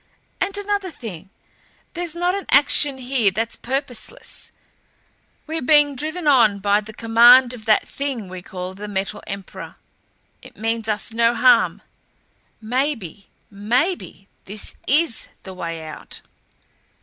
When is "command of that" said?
6.91-7.87